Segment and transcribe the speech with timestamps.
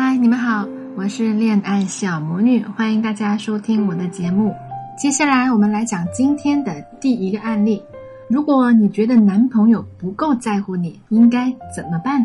[0.00, 4.54] 嗨，你们好，我是恋爱小魔女，欢迎大家收听我的节目。
[4.96, 7.82] 接下来我们来讲今天的第一个案例。
[8.28, 12.24] 如果你觉得男朋友不够在乎你，应该怎么办？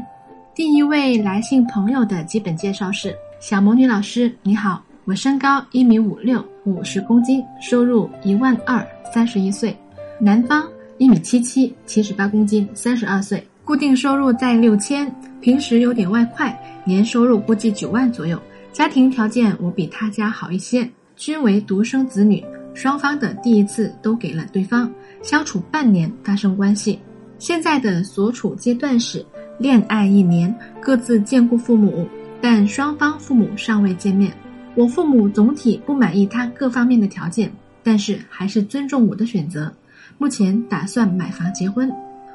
[0.53, 9.75] 第一位来信朋友的基本介绍是：小魔女老师，你好，我身高一米五六，五十公斤，收入一万二，三十一岁，
[10.19, 10.63] 男方
[10.99, 15.09] 一米七七，七十八公斤，三十二岁，固定收入在六千，
[15.39, 16.57] 平时有点外快。
[16.85, 18.37] 年收入估计九万左右，
[18.73, 26.99] 家庭条件我比他家好一些，均为独生子女，双方的第一次都给了对方，相处半年发生关系，
[27.39, 29.25] 现在的所处阶段是
[29.57, 32.05] 恋爱一年，各自见过父母，
[32.41, 34.33] 但双方父母尚未见面，
[34.75, 37.49] 我父母总体不满意他各方面的条件，
[37.81, 39.73] 但是还是尊重我的选择，
[40.17, 41.89] 目前打算买房结婚。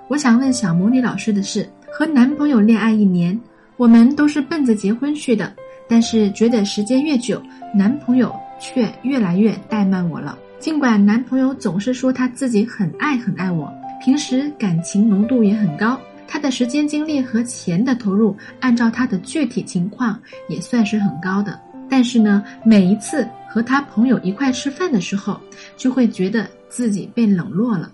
[0.08, 3.38] 我想问小魔女老师的是，和男朋友恋爱一年。
[3.76, 5.54] 我们都是奔着结婚去的，
[5.86, 7.40] 但是觉得时间越久，
[7.74, 10.36] 男朋友却越来越怠慢我了。
[10.58, 21.60] 尽管男朋友总是说他自己很爱很爱我，平时感情浓度也很高，他的时间精力和钱的投入，按照他的具体情况也算是很高的。
[21.88, 25.38] 但是呢，每一次和他朋友一块吃饭的时候，
[25.76, 27.92] 就会觉得自己被冷落了。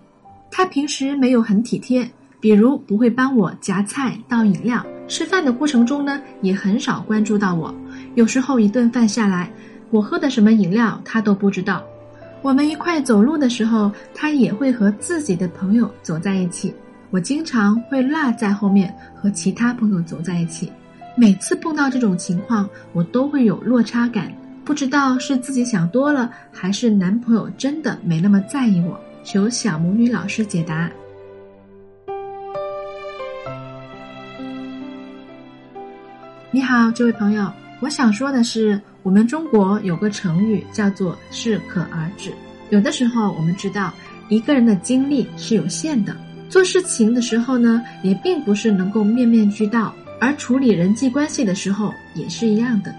[0.56, 4.86] 他平时没有很体贴，比如不会帮我夹菜、倒饮料。
[5.08, 7.74] 吃饭的过程中呢，也很少关注到我。
[8.14, 9.50] 有时候一顿饭下来，
[9.90, 11.82] 我喝的什么饮料他都不知道。
[12.40, 16.72] 我们一块走路的时候，他也会和自己的朋友走在一起。
[17.10, 20.70] 我经常会落在后面和其他朋友走在一起。
[21.16, 24.32] 每次碰到这种情况，我都会有落差感，
[24.64, 28.96] 不知道是自己想多了，还是男朋友真的没那么在意我。
[29.24, 30.90] 求小母女老师解答。
[36.50, 37.50] 你好，这位朋友，
[37.80, 42.32] 我想说的是，我们中国有个成语叫做“适可而止”。
[42.68, 43.92] 有的时候，我们知道
[44.28, 46.14] 一个人的精力是有限的，
[46.50, 52.94] 做事情的时候呢，也并不是能够面面俱到，而处理人际关系的时候也是一样的，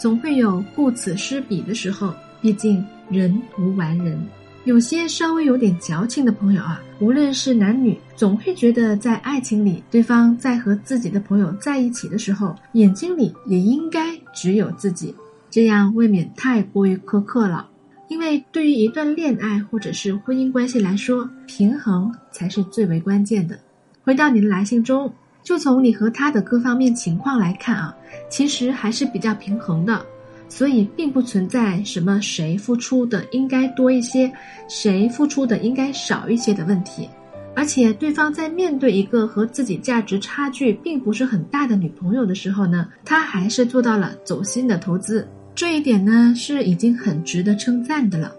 [0.00, 2.14] 总会有顾此失彼的时候。
[2.42, 4.24] 毕竟人无完人。
[4.66, 15.14] 有些稍微有点矫情的朋友啊，无论是男女，总会觉得在爱情里，对方在和自己的朋友在一起的时候，眼睛里也应该只有自己，
[15.48, 17.68] 这样未免太过于苛刻了。
[18.08, 23.56] 因为对于一段恋爱或者是婚姻关系来说，平衡才是最为关键的。
[24.02, 25.12] 回到你的来信中，
[25.44, 27.96] 就从你和他的各方面情况来看啊，
[28.28, 30.04] 其实还是比较平衡的。
[30.48, 34.32] 所以，并不存在什么谁付出的应该多一些，
[34.68, 37.08] 谁付出的应该少一些的问题。
[37.54, 45.26] 而且，对方在面对一个和自己价值差距并不是很大的女朋友的时候呢，他还是做到了走心的投资。
[45.54, 48.30] 这一点呢，是已经很值得称赞的了。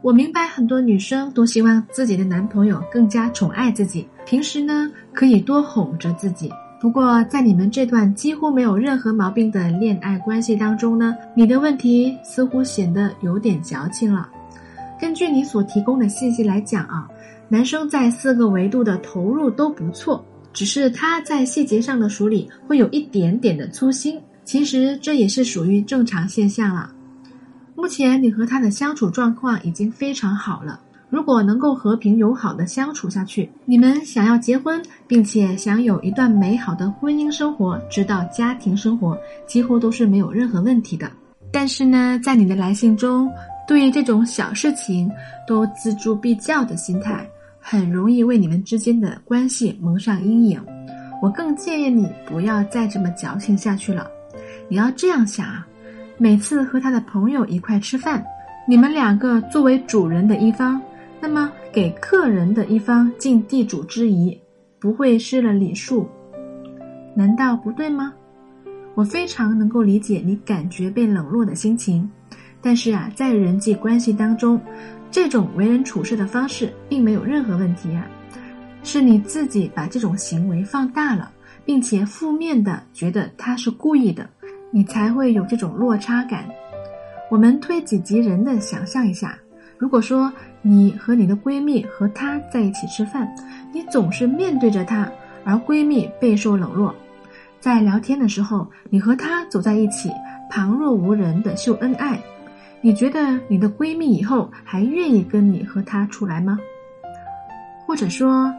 [0.00, 6.50] 我明白很多女生都希望自己的男朋友更加宠爱自己，平时呢可以多哄着自己。
[6.82, 14.28] 不过，在你们这段几乎没有任何毛病的恋爱关系当中呢，你的问题似乎显得有点矫情了。
[15.00, 17.08] 根据你所提供的信息来讲啊，
[17.48, 24.20] 男生在四个维度的投入都不错，只是他在细节上的处理会有一点点的粗心。
[24.42, 26.92] 其实这也是属于正常现象了。
[27.76, 30.80] 目前你和他的相处状况已经非常好了。
[31.12, 39.14] 如果能够和平友好的相处下去，你们想要结婚，并且想有一段美好的婚姻生活，直到家庭生活，
[39.46, 41.12] 几乎都是没有任何问题的。
[41.52, 43.30] 但是呢，在你的来信中，
[43.68, 45.12] 对于这种小事情
[45.46, 47.28] 都锱铢必较的心态，
[47.60, 50.58] 很容易为你们之间的关系蒙上阴影。
[51.20, 54.10] 我更建议你不要再这么矫情下去了。
[54.66, 55.66] 你要这样想啊，
[56.16, 58.24] 每次和他的朋友一块吃饭，
[58.66, 60.80] 你们两个作为主人的一方。
[61.24, 64.36] 那么，给客人的一方尽地主之谊，
[64.80, 66.08] 不会失了礼数，
[67.14, 68.12] 难道不对吗？
[68.96, 72.10] 我非常能够理解你感觉被冷落的心情，
[72.60, 74.60] 但是啊，在人际关系当中，
[75.12, 78.04] 这种为人处事的方式并没有任何问题啊，
[78.82, 81.30] 是你自己把这种行为放大了，
[81.64, 84.28] 并且负面的觉得他是故意的，
[84.72, 86.48] 你才会有这种落差感。
[87.30, 89.38] 我们推己及人的想象一下。
[89.82, 90.32] 如果说
[90.62, 93.28] 你和你的闺蜜和她在一起吃饭，
[93.72, 95.10] 你总是面对着她，
[95.42, 96.94] 而闺蜜备受冷落，
[97.58, 100.08] 在聊天的时候，你和她走在一起，
[100.48, 102.16] 旁若无人的秀恩爱，
[102.80, 106.56] 你觉得你的闺蜜以后还愿意跟你和她出来吗？
[107.84, 108.54] 或者说，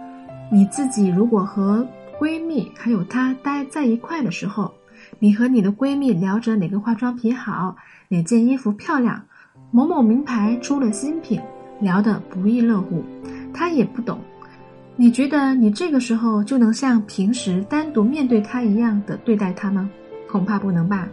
[0.52, 1.88] 你自己如果和
[2.20, 4.74] 闺蜜还有她待在一块的时候，
[5.20, 7.78] 你和你的闺蜜聊着哪个化妆品好，
[8.10, 9.24] 哪件衣服漂亮，
[9.76, 11.42] 某某名牌出了新品，
[11.80, 13.04] 聊得不亦乐乎。
[13.52, 14.20] 她也不懂，
[14.96, 19.90] 你觉得你这个时候就能像平时单独面对她一样的对待他吗？
[20.30, 21.10] 恐怕不能吧。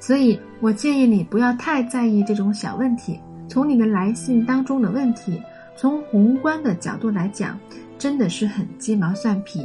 [0.00, 3.20] 所以我建议你不要太在意这种小问题。
[3.46, 5.40] 从你的来信当中的问题，
[5.76, 7.56] 从宏观的角度来讲，
[7.96, 9.60] 真的是很鸡毛蒜皮。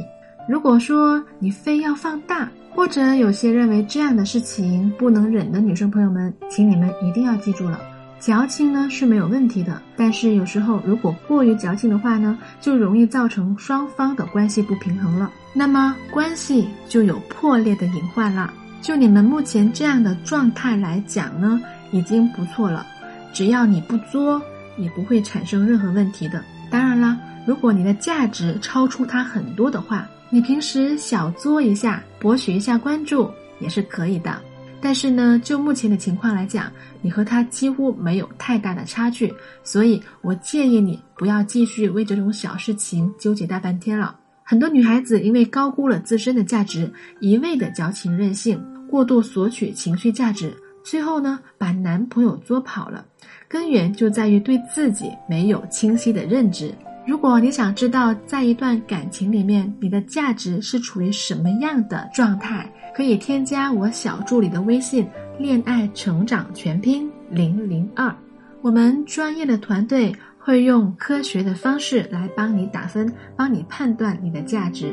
[0.48, 7.80] 如果说你非要放大，或者有些认为这样的事情不能忍的女生朋友们，请你们一定要记住了，
[8.18, 18.52] 矫情呢是没有问题的，但是有时候如果过于矫情的话呢，就容易造成双方的关系不平衡了，那么关系就有破裂的隐患了。
[18.82, 21.60] 就你们目前这样的状态来讲呢，
[21.92, 22.86] 已经不错了。
[23.32, 24.40] 只要你不作，
[24.76, 26.42] 也不会产生任何问题的。
[26.70, 33.30] 当然啦，如果你的价值超出他很多的话，你平时小作一下，博取一下关注
[33.60, 34.40] 也是可以的。
[34.80, 36.70] 但是呢，就目前的情况来讲，
[37.02, 39.32] 你和他几乎没有太大的差距，
[39.64, 44.16] 所以我建议你不要继续为这种小事情纠结大半天了。
[44.44, 50.54] 很多女孩子因为高估了自身的价值，一味的矫情任性，过度索取情绪价值。
[50.84, 53.04] 最后呢，把男朋友作跑了，
[53.48, 56.72] 根源就在于对自己没有清晰的认知。
[57.06, 65.08] 如果你想知道在一段感情里面你的价值是处于什么样的状态，可以添加我小助理的微信
[65.38, 68.12] “恋爱成长全拼零零二”，
[68.60, 74.92] 我们专业的团队会用科学的方式来帮你打分，帮你判断你的价值。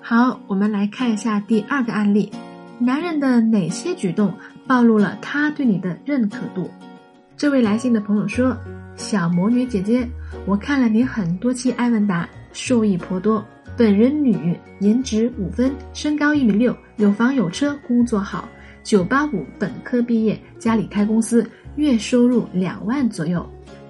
[0.00, 2.30] 好，我们来看一下第二个案例：
[2.80, 4.32] 男人的哪些举动
[4.66, 6.70] 暴露了他对你的认可度？
[7.36, 8.56] 这位来信的朋友说
[8.96, 10.08] ：“小魔女姐姐，
[10.46, 13.44] 我看了你很多期艾文达，受益颇多。
[13.76, 18.48] 本人女，颜值五分，身高一米六，有房有车，工作好，
[18.84, 21.44] 九八五本科毕业，家里开公司，
[21.74, 23.44] 月收入两万左右。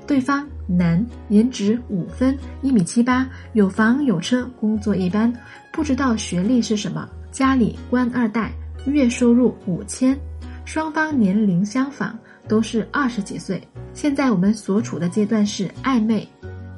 [0.06, 5.30] 对方男，颜值五分，一米七八，有房有车，工作一般。”
[5.72, 8.50] 不知道学历是什么，家里官二代，
[8.92, 10.18] 月收入五千，
[10.64, 13.62] 双方年龄相仿，都是二十几岁。
[13.94, 16.26] 现在我们所处的阶段是暧昧。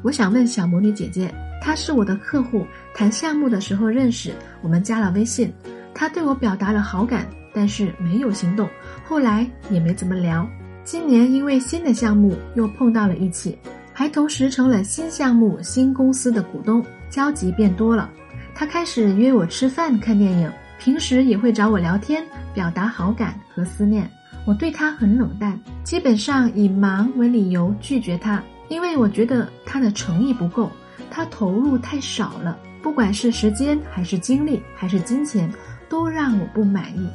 [0.03, 5.53] 我想问小魔女姐姐，她是我的客户，谈项目的时候认识，我们加了微信，
[5.95, 8.69] 她对我表达了好感，但是没有行动，
[9.05, 10.49] 后来也没怎么聊。
[10.83, 13.59] 今年因为新的项目又碰到了一起，
[13.93, 18.11] 还同时成了新项目新公司的股东，交集变多了。
[18.55, 22.25] 他开始约我吃饭、看电影，平时也会找我聊天，
[22.55, 24.11] 表达好感和思念。
[24.47, 30.73] 我对他很冷淡，基本上以忙为理由拒绝他，因为我觉得他的诚意不够，
[31.11, 35.53] 他投入太少了，不管是时间还是精力还是金钱，
[35.91, 37.06] 都让我不满意。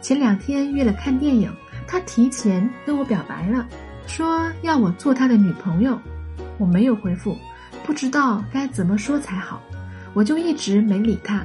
[0.00, 1.54] 前两天约了看电影，
[1.86, 3.66] 他提前跟我表白了，
[4.06, 6.00] 说要我做他的女朋友，
[6.56, 7.36] 我没有回复，
[7.84, 9.60] 不知道该怎么说才好。
[10.14, 11.44] 我就一直没理他，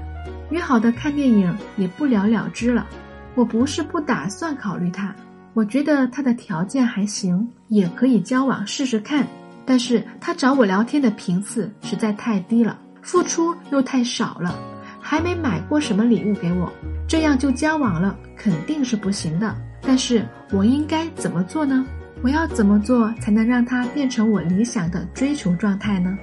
[0.54, 2.86] 约好的看电影也不了了之了。
[3.34, 5.14] 我不是不打算考虑他，
[5.56, 9.26] 我觉得他的条件还行，也可以交往试试看。
[9.66, 14.56] 但是他找我聊天的频次实在太低了，付出又太少了，
[15.02, 16.72] 还没买过什么礼物给我，
[17.08, 19.56] 这样就交往了肯定是不行的。
[19.82, 21.84] 但是我应该怎么做呢？
[22.22, 26.16] 我要怎么做才能让他变成我理想的追求状态呢？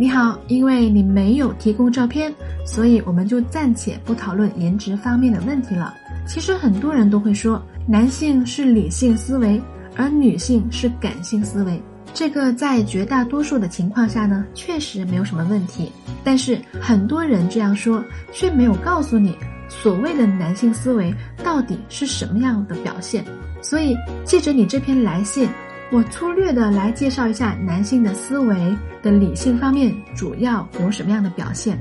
[0.00, 5.94] 你好，因为你没有提供照片，所以我们就暂且不讨论颜值方面的问题了。
[6.26, 9.60] 其实很多人都会说，男性是理性思维，
[9.94, 11.78] 而女性是感性思维。
[12.14, 15.92] 这个在绝大多数的情况下呢，确实没有什么问题。
[16.24, 18.02] 但是很多人这样说，
[18.32, 19.36] 却没有告诉你，
[19.68, 21.14] 所谓的男性思维
[21.44, 23.22] 到底是什么样的表现。
[23.60, 25.46] 所以，借着你这篇来信。
[25.92, 28.56] 我粗略的来介绍一下男性的思维
[29.02, 31.76] 的理性方面主要有什么样的表现。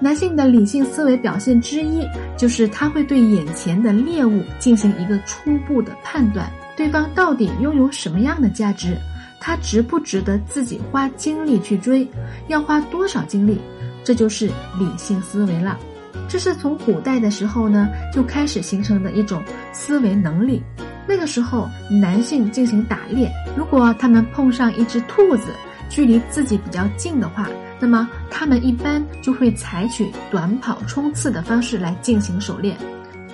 [0.00, 2.04] 男性的理性思维表现之一
[2.36, 8.96] 就是他会对眼前的猎物进行一个初步的判断，对方到底拥有什么样的价值，
[9.38, 12.08] 他值不值得自己花精力去追，
[12.48, 13.60] 要花多少精力，
[14.02, 14.46] 这就是
[14.76, 15.78] 理性思维了。
[16.26, 19.40] 这是从古代的时候呢就开始形成的一种
[19.72, 20.60] 思维能力。
[21.06, 25.48] 那个时候，男性进行打猎，如果他们碰上一只兔子，
[25.88, 27.48] 距离自己比较近的话，
[27.80, 32.76] 那么他们一般就会采取短跑冲刺的方式来进行狩猎。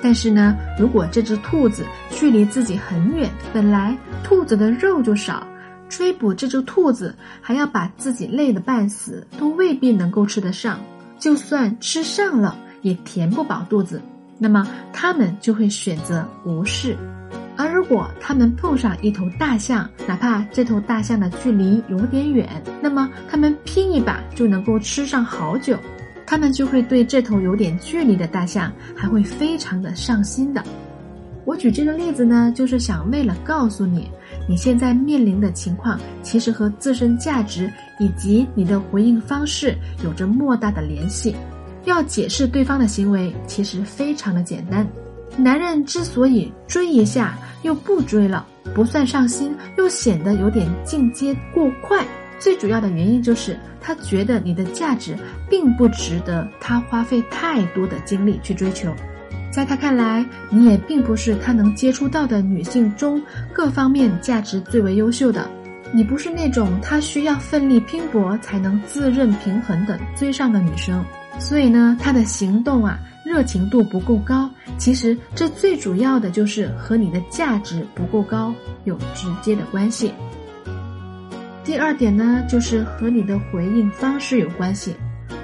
[0.03, 5.47] 但是呢，如果这只兔子距离自己很远，本来兔子的肉就少，
[5.89, 10.79] 追捕这只兔子还要把自己累得半死，都未必能够吃得上。
[11.19, 14.01] 就算吃上了，也填不饱肚子。
[14.39, 16.97] 那么他们就会选择无视。
[17.57, 25.79] 而如果他们碰上一头大象，哪怕这头大象的距离有点远，那么他们拼一把就能够吃上好久。
[26.27, 30.63] 他们就会对这头有点距离的大象还会非常的上心的。
[31.45, 34.11] 我举这个例子呢，就是想为了告诉你，
[34.49, 41.37] 你现在面临的情况其实和自身价值以及你的回应方式有着莫大的联系。
[41.85, 44.85] 要解释对方的行为，其实非常的简单。
[45.37, 52.05] 男人之所以追一下又不追了，不算上心，又显得有点进阶过快，
[52.39, 55.17] 最主要的原因就是他觉得你的价值
[55.51, 58.93] 并不值得他花费太多的精力去追求。
[59.53, 63.21] 在他看来，你也并不是他能接触到的女性中
[63.53, 65.49] 各方面价值最为优秀的，
[65.93, 71.05] 你不是那种他需要奋力拼搏才能自认平衡的追上的女生，
[71.39, 74.51] 所以呢，他的行动啊，热情度不够高。
[74.79, 78.55] 其实这最主要的就是和你的价值不够高
[78.85, 80.13] 有直接的关系。
[81.65, 84.95] 第二点呢，就是和你的回应方式有关系。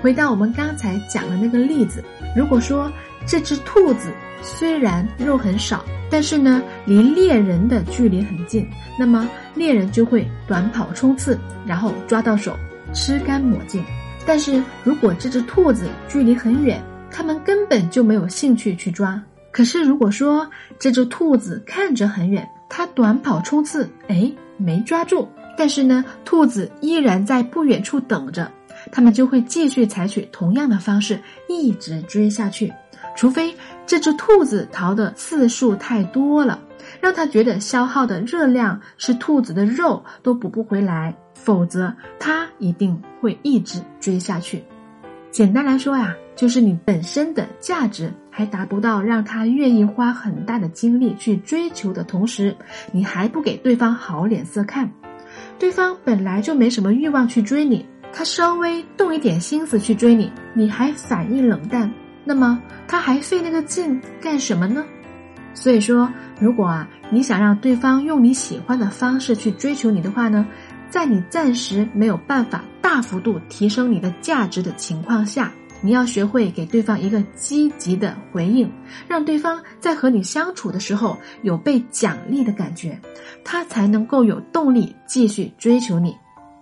[0.00, 2.04] 回到我们刚才讲的那个例子，
[2.36, 2.90] 如果说。
[3.24, 4.10] 这只兔子
[4.42, 12.58] 虽然肉很少，但是呢，离猎人的距离很近，那么猎人就会短跑冲刺，然后抓到手，
[12.92, 13.80] 吃干抹净。
[14.26, 19.22] 但是如果这只兔子距离很远，他们根本就没有兴趣去抓。
[19.52, 28.50] 可是如果说这只兔子看着很远，它短跑冲刺，哎，没抓住，但是呢，兔子依然在不远处等着，
[28.90, 32.72] 他们就会继续采取同样的方式，一直追下去。
[33.14, 33.54] 除非
[33.86, 36.58] 这只兔子逃的次数太多了，
[36.98, 44.64] 让他觉得消耗的热量是兔子的肉都补不回来，否则他一定会一直追下去。
[45.32, 52.54] 简单来说呀，就是你本身的价值还达不到让他愿意花很大的精力去追求的同时，
[52.92, 54.92] 你还不给对方好脸色看，
[55.58, 61.90] 对方本来就没什么欲望去追你，他稍微动一点心思去追你，你还反应冷淡。
[62.24, 64.84] 那么他还费那个劲干什么呢？
[65.54, 70.46] 所以说，如果啊你想让对方用你喜欢的方式去追求你的话呢，
[70.92, 78.70] 在你暂时没有办法大幅度提升你的价值的情况下，你要学会给对方一个积极的回应，
[79.08, 83.00] 让对方在和你相处的时候有被奖励的感觉，
[83.42, 86.14] 他才能够有动力继续追求你。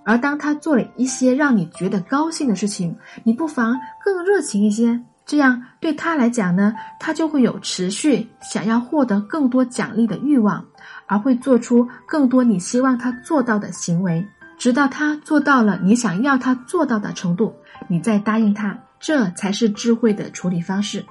[0.05, 5.01] 而当他做了一些让你觉得高兴的事情，你不妨更热情一些。
[5.31, 10.65] 这样对他来讲呢，他就会有持续想要获得更多奖励的欲望，
[11.07, 14.27] 而会做出更多你希望他做到的行为，
[14.59, 17.55] 直到他做到了你想要他做到的程度，
[17.87, 21.05] 你再答应他，这才是智慧的处理方式。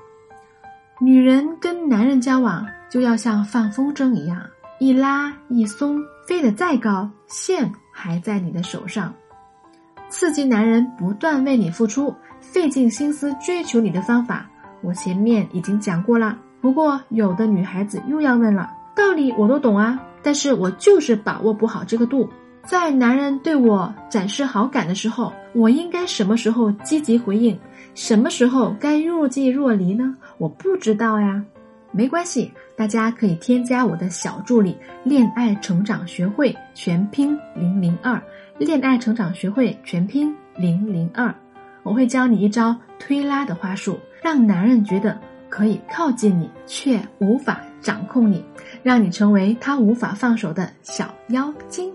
[1.00, 4.42] 女人跟男人交往就要像放风筝一样，
[4.82, 5.98] 一拉一松，
[6.28, 9.14] 飞得再高，线还在你的手上，
[10.10, 12.14] 刺激男人不断为你付出。
[12.40, 14.50] 费尽心思追求你的方法，
[14.82, 16.38] 我前面已经讲过了。
[16.62, 22.30] 不过有的女孩子又要问了，道理我都懂啊，但是我就是把握不好这个度。
[22.66, 27.58] 在男人对我展示好感的时候，我应该什么时候积极回应，
[27.96, 30.16] 什么时候该若即若离呢？
[30.38, 31.44] 我不知道呀。
[31.92, 38.22] 没关系，大家可以添加我的小助理“恋爱成长学会”全拼零零二
[38.60, 41.34] ，“恋爱成长学会”全拼零零二。
[41.84, 45.20] 我会教你一招推拉的话术，让男人觉得
[45.50, 48.44] 可以靠近你，却无法掌控你，
[48.84, 51.92] 让你成为他无法放手的小妖精。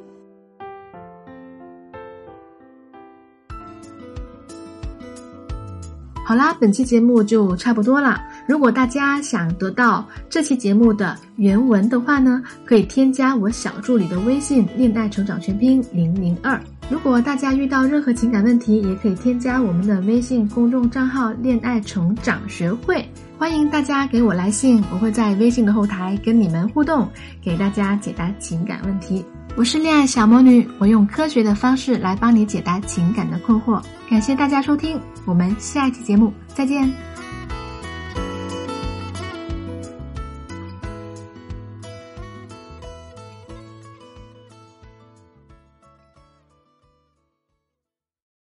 [6.26, 8.18] 好啦，本期节目就差不多了。
[8.48, 16.58] 如果大家想得到这期节目的原文的话呢，可以添加我小助理的微信“恋爱成长全拼零零二”。
[16.90, 23.04] 如果大家遇到任何情感问题，也可以添加我们的微信公众账号“恋爱成长学会”，
[23.38, 27.08] 欢迎大家给我来信，我会在微信的后台跟你们互动，
[27.42, 29.24] 给大家解答情感问题。
[29.56, 33.82] 我是恋爱小魔女，我用科学的方式来帮你解答情感的困惑。
[34.10, 37.13] 感谢大家收听，我们下一期节目再见。